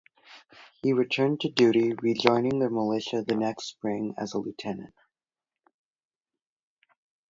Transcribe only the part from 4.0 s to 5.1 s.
as a lieutenant.